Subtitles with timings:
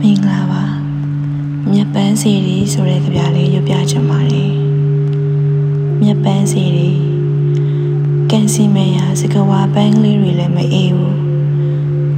[0.00, 0.64] မင်္ဂလာပါ
[1.70, 4.52] မြက်ပန်းစီရီဆိုတဲ့ကြပြလေးရွပြချင်ပါတယ်
[6.02, 6.90] မြက်ပန်းစီရီ
[8.30, 11.18] ကန်စီမယာစကဝါပန်းကလေးတွေလည်းမအေးဘူး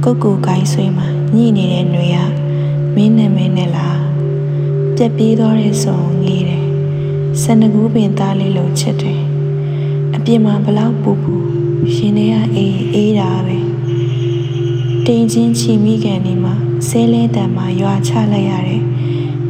[0.03, 2.17] ကုတ်ကူကိုင်းဆွေးမှာညှိနေတဲ့ຫນွေက
[2.95, 4.01] မင်းနဲ့မင်းနဲ့လား
[4.95, 6.65] ပြက်ပြေးသွားတဲ့ဆုံငေးတယ်
[7.41, 9.21] စန္ဒကူးပင်သားလေးလိုချစ်တယ်
[10.15, 11.35] အပြင်မှာဘလောက်ပူပူ
[11.93, 13.68] ရှင်ထဲကအေးအေးတာပဲ
[15.11, 16.53] တင်ချင်းချီမိကန်ဒီမှာ
[16.87, 18.81] ဆဲလဲတံမှာရွာချလိုက်ရတဲ့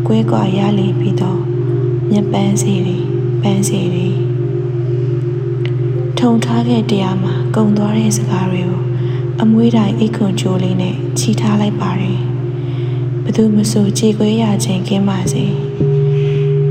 [0.07, 1.41] ကွဲကွာရလီပြီးတော့
[2.11, 2.97] မြက်ပန်းစီတွေ
[3.41, 4.09] ပန်းစီတွေ
[6.19, 8.81] ထုံထားခဲ့တရားမှာကုံသွားတဲ့စကားတွေကို
[9.41, 12.19] အမွေးတိုင်းအိတ်ခွန်ကြိုးလေးနဲ့ချီထားလိုက်ပါတယ်
[13.23, 15.45] ဘသူမဆိုကြေခွဲရခြင်းကင်းပါစေ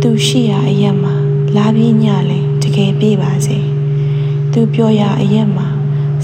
[0.03, 1.15] သူရှိရာအရက်မှာ
[1.57, 3.59] လာပြီးညလဲတကယ်ပြေးပါစေ
[4.53, 5.69] သူပြောရာအရက်မှာ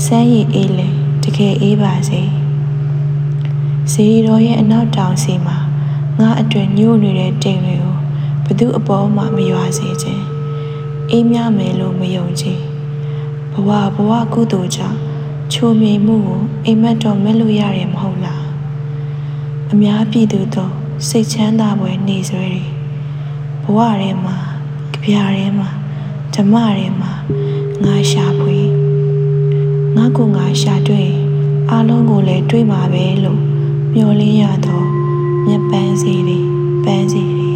[0.04, 0.88] စမ်းရည်အေးလဲ
[1.22, 2.43] တကယ်အေးပါစေ
[3.96, 5.56] ဇီရီတော်ရဲ့အနောက်တောင်စီမှာ
[6.18, 7.94] ငါအတွင်ညို့နေတဲ့တိမ်တွေကို
[8.44, 10.24] ဘသူအပေါ်မှမရွာစေခြင်း
[11.10, 12.60] အေးမြမယ်လို့မယုံကြည်
[13.52, 14.98] ဘဝဘဝကုသိုလ်ကြောင့်
[15.52, 18.44] ချိုးမြိန်မှုကိုအိမ်မက်တော်မဲ့လို့ရတယ်မဟုတ်လား
[19.72, 20.72] အများပြည်သူတို့
[21.08, 22.62] စိတ်ချမ်းသာပွဲနေဆွဲတွေ
[23.64, 24.36] ဘဝထဲမှာ
[24.92, 25.70] ကြပြထဲမှာ
[26.34, 27.12] ဓမ္မထဲမှာ
[27.84, 28.58] ငါရှာဖွေ
[29.96, 31.10] ငါကိုငါရှာတွေ့
[31.70, 33.53] အားလုံးကိုလည်းတွေ့မှာပဲလို့
[33.96, 34.86] မျှော်လင့်ရတော့
[35.46, 36.38] မြက်ပန်းစီတွေ
[36.84, 37.52] ပန်းစီတွေ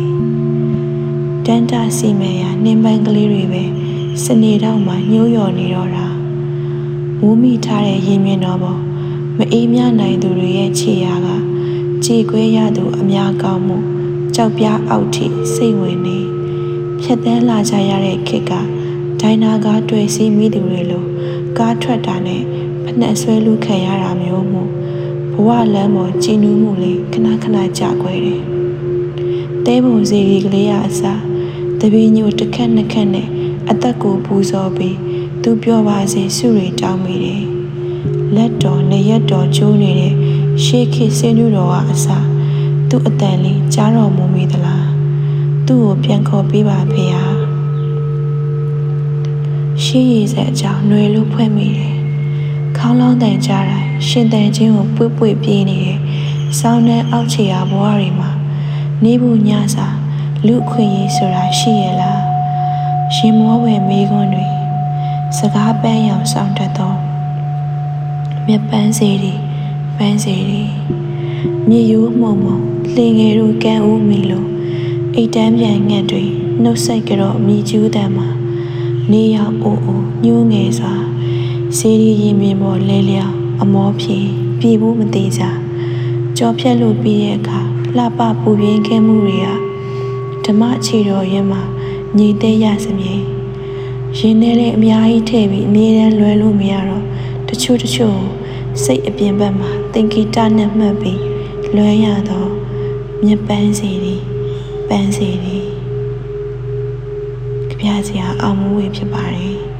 [1.46, 3.62] တန်တာစီမဲရနှင်းပန်းကလေးတွေပဲ
[4.24, 6.06] စနေတော့မှညှိုးယော်နေတော့တာ
[7.20, 8.80] မူးမိထားတဲ့ရင်မြင်တော့ပေါ်
[9.36, 11.28] မအေးမြနိုင်သူတွေရဲ့ခြေရာက
[12.04, 13.78] ကြေခွဲရသူအများကောင်းမှု
[14.34, 16.18] ကြောက်ပြားအောက်ထိစိတ်ဝင်နေ
[17.00, 18.52] ဖြတ်တန်းလာကြရတဲ့ခေတ်က
[19.20, 21.04] ဒိုင်နာကားတွေ့စီမိသူတွေလို
[21.58, 22.42] ကားထွက်တာနဲ့
[22.84, 24.62] ဖနှက်ဆွဲလူခံရတာမျိုးမှု
[25.38, 28.42] ဘဝလမ်းပေါ်ကြည်နူးမှုလေးခဏခဏကြာခွဲတယ်။
[29.66, 31.22] တဲပုံစီရီကလေးကအစား
[31.80, 33.28] တပင်းညိုတစ်ခက်နှစ်ခက်နဲ့
[33.70, 34.96] အသက်ကိုပူဇော်ပြီး
[35.42, 37.44] သူပြောပါစေစုတွေတောင်းမိတယ်။
[38.34, 40.14] လက်တော်နဲ့ရက်တော်ကျိုးနေတဲ့
[40.64, 42.26] ရှေးခေတ်စင်းညူတော်ကအစား
[42.88, 44.84] သူ့အတန်လေးကြားတော်မူမိသလား။
[45.66, 47.24] သူ့ကိုပြန်ခေါ်ပေးပါဖေဟာ။
[49.82, 51.97] ရှေးရည်စက်အကြောင်းຫນွေလို့ဖွဲ့မိတယ်။ခေါင်းလောင်း
[53.22, 55.98] တန်ကြတိုင်းရှင်တန်ချင်းကိုပွေ့ပွေ့ပြေးနေတယ်။
[56.58, 58.30] ဆောင်းနှန်းအောက်ခြေရာဘဝတွေမှာ
[59.02, 59.86] နေဘူးညစာ
[60.46, 62.20] လူအခွင့်ရေးဆိုတာရှိရလား။
[63.14, 64.46] ရှင်မောဝယ်မေးခွန်းတွေ
[65.36, 66.94] စကားပန်းရောင်ဆောင်တတ်သော
[68.46, 69.34] မြပန်းစီတွေ
[69.96, 70.62] ပန်းစီတွေ
[71.68, 72.58] မြေရိုးမှုံမှုံ
[72.94, 74.46] လှင်ငယ်တို့ကန်ဦးမီလို
[75.14, 76.24] အိတ်တန်းပြန်ငှက်တွေ
[76.62, 78.28] နှုတ်ဆက်ကြတော့မြည်ကျူးတမ်းမှာ
[79.10, 81.07] နေရောက်အိုးအိုးညှိုးငယ်စွာ
[81.76, 84.18] စီရီရင်မြင်ပေါ်လဲလျောင်းအမောဖြေ
[84.58, 85.42] ပြည်ဘူးမသေးကြ
[86.36, 87.60] ကြောဖြက်လို့ပြီးတဲ့အခါ
[87.96, 89.48] လှပပူပြင်းခဲ့မှုတွေက
[90.44, 91.62] ဓမ္မခြေတော်ရင်မှာ
[92.16, 93.14] ညီတဲ့ရစမြဲ
[94.18, 97.04] ရင်ထဲလေးအများကြီးထည့်ပြီးအမြဲတမ်းလွယ်လို့မရတော့
[97.48, 98.18] တချို့တချို့
[98.82, 101.20] စိတ်အပြင်ဘက်မှာသင်္ကေတနဲ့မှတ်ပြီး
[101.76, 102.50] လွယ်ရတော့
[103.24, 104.16] မြပန်းစီတွေ
[104.88, 105.58] ပန်းစီတွေ
[107.68, 109.77] ကြပြစရာအောင်မှုဝေဖြစ်ပါတယ်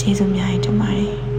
[0.00, 1.29] ကျေးဇူးများတင်ပါတယ်